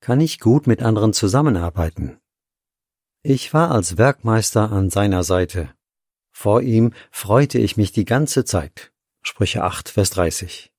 [0.00, 2.18] kann ich gut mit anderen zusammenarbeiten.
[3.22, 5.74] Ich war als Werkmeister an seiner Seite.
[6.30, 8.92] Vor ihm freute ich mich die ganze Zeit.
[9.22, 10.72] Sprüche 8, Vers 30.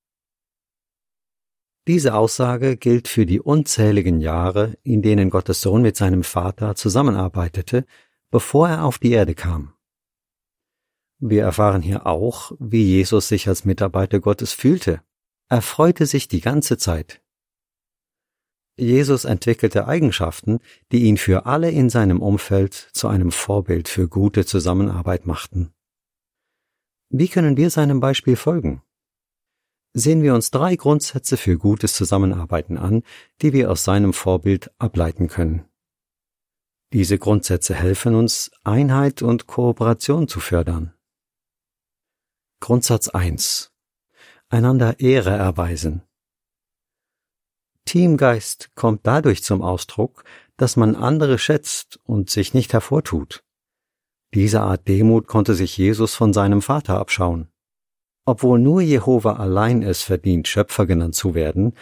[1.88, 7.86] Diese Aussage gilt für die unzähligen Jahre, in denen Gottes Sohn mit seinem Vater zusammenarbeitete,
[8.29, 9.73] bevor er auf die Erde kam.
[11.20, 15.02] Wir erfahren hier auch, wie Jesus sich als Mitarbeiter Gottes fühlte.
[15.49, 17.21] Er freute sich die ganze Zeit.
[18.78, 20.59] Jesus entwickelte Eigenschaften,
[20.91, 25.73] die ihn für alle in seinem Umfeld zu einem Vorbild für gute Zusammenarbeit machten.
[27.09, 28.84] Wie können wir seinem Beispiel folgen?
[29.94, 33.02] Sehen wir uns drei Grundsätze für gutes Zusammenarbeiten an,
[33.41, 35.66] die wir aus seinem Vorbild ableiten können.
[36.94, 40.94] Diese Grundsätze helfen uns, Einheit und Kooperation zu fördern.
[42.59, 43.73] Grundsatz 1.
[44.49, 46.06] Einander Ehre erweisen.
[47.88, 50.23] Teamgeist kommt dadurch zum Ausdruck,
[50.58, 53.44] dass man andere schätzt und sich nicht hervortut.
[54.34, 57.48] Diese Art Demut konnte sich Jesus von seinem Vater abschauen.
[58.26, 61.74] Obwohl nur Jehova allein es verdient, Schöpfer genannt zu werden,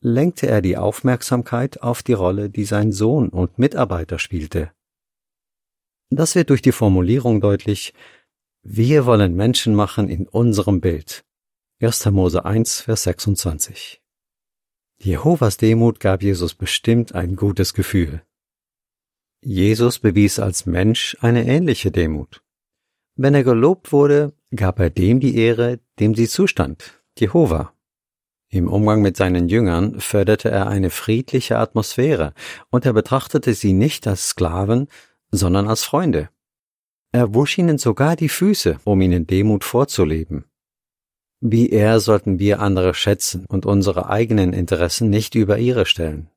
[0.00, 4.72] lenkte er die Aufmerksamkeit auf die Rolle, die sein Sohn und Mitarbeiter spielte.
[6.10, 7.94] Das wird durch die Formulierung deutlich,
[8.64, 11.24] wir wollen Menschen machen in unserem Bild.
[11.80, 12.06] 1.
[12.06, 14.01] Mose 1, Vers 26.
[15.04, 18.22] Jehovas Demut gab Jesus bestimmt ein gutes Gefühl.
[19.40, 22.40] Jesus bewies als Mensch eine ähnliche Demut.
[23.16, 27.72] Wenn er gelobt wurde, gab er dem die Ehre, dem sie zustand, Jehova.
[28.48, 32.32] Im Umgang mit seinen Jüngern förderte er eine friedliche Atmosphäre,
[32.70, 34.86] und er betrachtete sie nicht als Sklaven,
[35.32, 36.28] sondern als Freunde.
[37.10, 40.44] Er wusch ihnen sogar die Füße, um ihnen Demut vorzuleben.
[41.44, 46.30] Wie er sollten wir andere schätzen und unsere eigenen Interessen nicht über ihre stellen.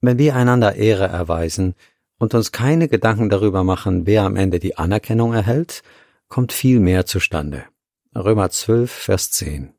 [0.00, 1.74] Wenn wir einander Ehre erweisen
[2.16, 5.82] und uns keine Gedanken darüber machen, wer am Ende die Anerkennung erhält,
[6.28, 7.64] kommt viel mehr zustande.
[8.14, 9.74] Römer 12, Vers 10.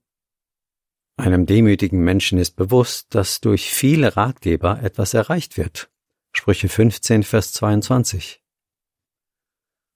[1.15, 5.89] Einem demütigen Menschen ist bewusst, dass durch viele Ratgeber etwas erreicht wird.
[6.33, 8.41] Sprüche 15, Vers 22.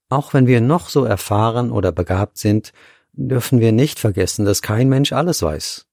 [0.07, 2.71] Auch wenn wir noch so erfahren oder begabt sind,
[3.13, 5.87] dürfen wir nicht vergessen, dass kein Mensch alles weiß.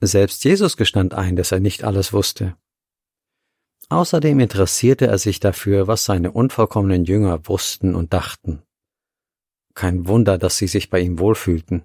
[0.00, 2.56] Selbst Jesus gestand ein, dass er nicht alles wusste.
[3.90, 8.62] Außerdem interessierte er sich dafür, was seine unvollkommenen Jünger wussten und dachten.
[9.74, 11.82] Kein Wunder, dass sie sich bei ihm wohlfühlten.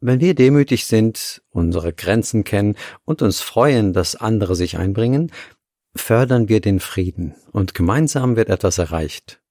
[0.00, 5.30] Wenn wir demütig sind, unsere Grenzen kennen und uns freuen, dass andere sich einbringen,
[5.94, 9.41] fördern wir den Frieden und gemeinsam wird etwas erreicht.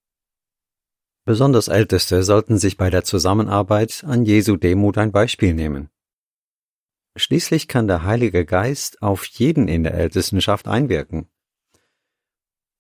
[1.32, 5.90] Besonders Älteste sollten sich bei der Zusammenarbeit an Jesu Demut ein Beispiel nehmen.
[7.16, 11.30] Schließlich kann der Heilige Geist auf jeden in der Ältestenschaft einwirken.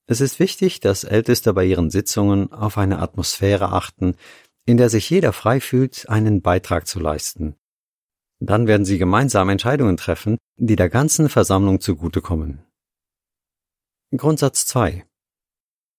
[0.05, 4.17] Es ist wichtig, dass Älteste bei ihren Sitzungen auf eine Atmosphäre achten,
[4.65, 7.55] in der sich jeder frei fühlt, einen Beitrag zu leisten.
[8.41, 12.65] Dann werden sie gemeinsam Entscheidungen treffen, die der ganzen Versammlung zugutekommen.
[14.13, 15.05] Grundsatz 2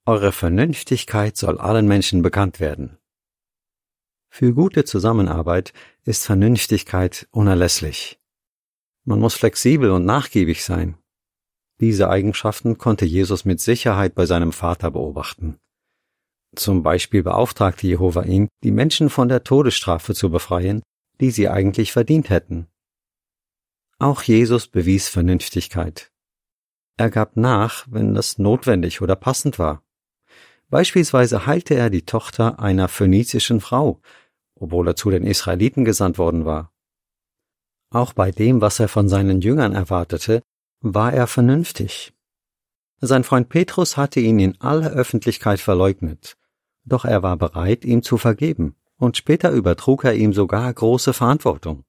[0.04, 2.98] eure Vernünftigkeit soll allen Menschen bekannt werden.
[4.28, 5.72] Für gute Zusammenarbeit
[6.04, 8.18] ist Vernünftigkeit unerlässlich.
[9.04, 10.96] Man muss flexibel und nachgiebig sein.
[11.80, 15.58] Diese Eigenschaften konnte Jesus mit Sicherheit bei seinem Vater beobachten.
[16.56, 20.82] Zum Beispiel beauftragte Jehova ihn, die Menschen von der Todesstrafe zu befreien,
[21.20, 22.66] die sie eigentlich verdient hätten.
[23.98, 26.10] Auch Jesus bewies Vernünftigkeit.
[26.96, 29.84] Er gab nach, wenn das notwendig oder passend war.
[30.72, 34.00] Beispielsweise heilte er die Tochter einer phönizischen Frau,
[34.55, 36.72] obwohl er zu den Israeliten gesandt worden war.
[37.91, 40.43] Auch bei dem, was er von seinen Jüngern erwartete,
[40.81, 42.15] war er vernünftig.
[43.03, 46.38] Sein Freund Petrus hatte ihn in aller Öffentlichkeit verleugnet,
[46.87, 51.84] doch er war bereit, ihm zu vergeben, und später übertrug er ihm sogar große Verantwortung.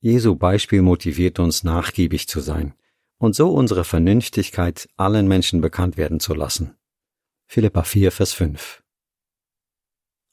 [0.00, 2.72] Jesu Beispiel motiviert uns, nachgiebig zu sein
[3.18, 6.74] und so unsere Vernünftigkeit allen Menschen bekannt werden zu lassen.
[7.48, 8.82] Philippa 4, Vers 5.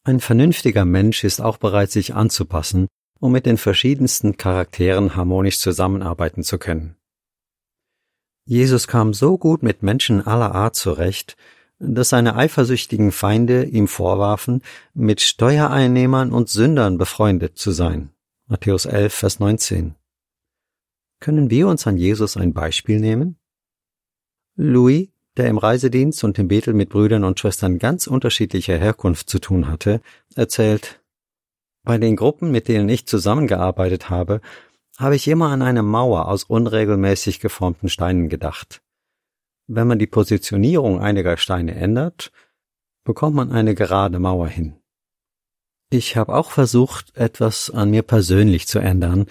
[0.03, 2.87] Ein vernünftiger Mensch ist auch bereit, sich anzupassen,
[3.19, 6.97] um mit den verschiedensten Charakteren harmonisch zusammenarbeiten zu können.
[8.45, 11.37] Jesus kam so gut mit Menschen aller Art zurecht,
[11.79, 14.61] dass seine eifersüchtigen Feinde ihm vorwarfen,
[14.93, 18.09] mit Steuereinnehmern und Sündern befreundet zu sein.
[18.47, 19.95] Matthäus 11, Vers 19.
[21.21, 23.39] Können wir uns an Jesus ein Beispiel nehmen?
[24.55, 29.39] Louis der im Reisedienst und im Bethel mit Brüdern und Schwestern ganz unterschiedlicher Herkunft zu
[29.39, 30.01] tun hatte,
[30.35, 31.01] erzählt,
[31.83, 34.41] bei den Gruppen, mit denen ich zusammengearbeitet habe,
[34.97, 38.81] habe ich immer an eine Mauer aus unregelmäßig geformten Steinen gedacht.
[39.67, 42.31] Wenn man die Positionierung einiger Steine ändert,
[43.03, 44.75] bekommt man eine gerade Mauer hin.
[45.89, 49.27] Ich habe auch versucht, etwas an mir persönlich zu ändern,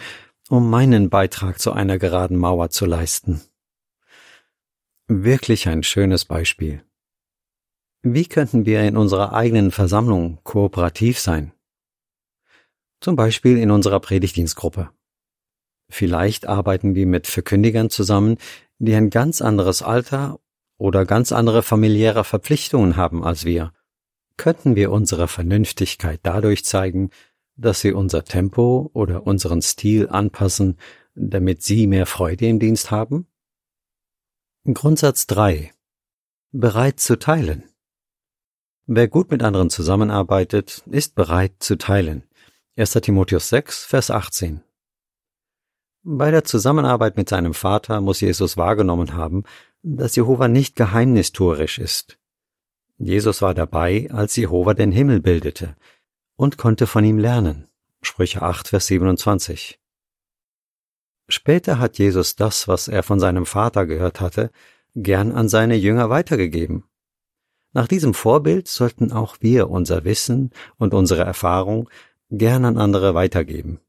[0.48, 3.40] um meinen Beitrag zu einer geraden Mauer zu leisten.
[5.08, 6.84] Wirklich ein schönes Beispiel.
[8.02, 11.52] Wie könnten wir in unserer eigenen Versammlung kooperativ sein?
[13.00, 14.90] Zum Beispiel in unserer Predigtdienstgruppe.
[15.88, 18.38] Vielleicht arbeiten wir mit Verkündigern zusammen,
[18.78, 20.40] die ein ganz anderes Alter
[20.78, 23.72] oder ganz andere familiäre Verpflichtungen haben als wir.
[24.36, 27.10] Könnten wir unsere Vernünftigkeit dadurch zeigen,
[27.56, 30.78] dass wir unser Tempo oder unseren Stil anpassen,
[31.14, 33.26] damit sie mehr Freude im Dienst haben?
[34.64, 35.72] Grundsatz 3.
[36.52, 37.64] Bereit zu teilen.
[38.86, 42.22] Wer gut mit anderen zusammenarbeitet, ist bereit zu teilen.
[42.76, 42.92] 1.
[42.92, 44.62] Timotheus 6, Vers 18.
[46.04, 49.42] Bei der Zusammenarbeit mit seinem Vater muss Jesus wahrgenommen haben,
[49.82, 52.20] dass Jehova nicht geheimnistuerisch ist.
[52.98, 55.74] Jesus war dabei, als Jehova den Himmel bildete
[56.36, 57.66] und konnte von ihm lernen.
[58.00, 59.81] Sprüche 8, Vers 27.
[61.32, 64.50] Später hat Jesus das, was er von seinem Vater gehört hatte,
[64.94, 66.84] gern an seine Jünger weitergegeben.
[67.72, 71.88] Nach diesem Vorbild sollten auch wir unser Wissen und unsere Erfahrung
[72.28, 73.80] gern an andere weitergeben.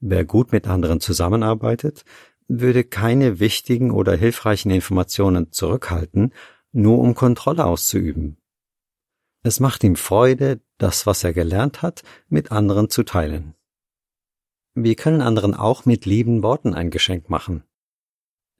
[0.00, 2.04] Wer gut mit anderen zusammenarbeitet,
[2.48, 6.34] würde keine wichtigen oder hilfreichen Informationen zurückhalten,
[6.72, 8.36] nur um Kontrolle auszuüben.
[9.42, 13.54] Es macht ihm Freude, das, was er gelernt hat, mit anderen zu teilen.
[14.80, 17.64] Wir können anderen auch mit lieben Worten ein Geschenk machen.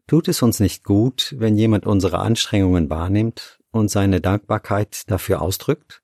[0.08, 6.02] Tut es uns nicht gut, wenn jemand unsere Anstrengungen wahrnimmt und seine Dankbarkeit dafür ausdrückt?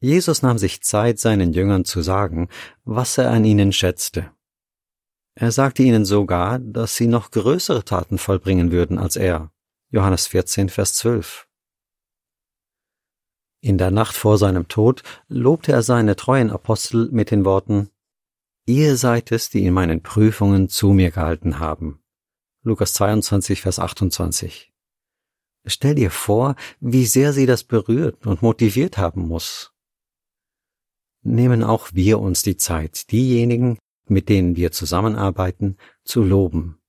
[0.00, 2.48] Jesus nahm sich Zeit, seinen Jüngern zu sagen,
[2.84, 4.32] was er an ihnen schätzte.
[5.36, 9.52] Er sagte ihnen sogar, dass sie noch größere Taten vollbringen würden als er.
[9.90, 11.46] Johannes 14, Vers 12.
[13.60, 17.90] In der Nacht vor seinem Tod lobte er seine treuen Apostel mit den Worten
[18.66, 22.02] Ihr seid es, die in meinen Prüfungen zu mir gehalten haben.
[22.62, 24.72] Lukas 22, Vers 28.
[25.66, 29.74] Stell dir vor, wie sehr sie das berührt und motiviert haben muss.
[31.22, 36.80] Nehmen auch wir uns die Zeit, diejenigen, mit denen wir zusammenarbeiten, zu loben.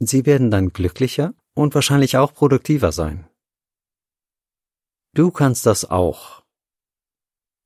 [0.00, 3.28] Sie werden dann glücklicher und wahrscheinlich auch produktiver sein.
[5.14, 6.42] Du kannst das auch.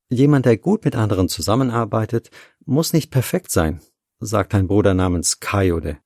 [0.08, 2.30] Jemand, der gut mit anderen zusammenarbeitet,
[2.66, 3.80] muss nicht perfekt sein,
[4.20, 5.98] sagt ein Bruder namens Kayode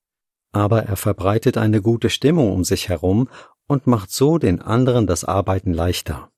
[0.51, 3.29] aber er verbreitet eine gute Stimmung um sich herum
[3.67, 6.31] und macht so den anderen das Arbeiten leichter.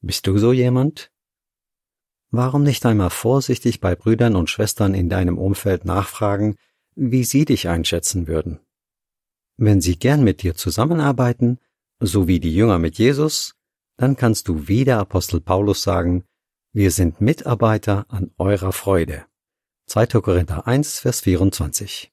[0.00, 1.12] Bist du so jemand?
[2.30, 6.56] Warum nicht einmal vorsichtig bei Brüdern und Schwestern in deinem Umfeld nachfragen,
[6.94, 8.60] wie sie dich einschätzen würden?
[9.56, 11.58] Wenn sie gern mit dir zusammenarbeiten,
[11.98, 13.56] so wie die Jünger mit Jesus,
[13.98, 16.24] dann kannst du wie der Apostel Paulus sagen,
[16.72, 19.26] wir sind Mitarbeiter an eurer Freude.
[19.86, 20.06] 2.
[20.06, 22.12] Korinther 1, Vers 24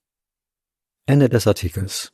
[1.05, 2.11] Ende des Artikels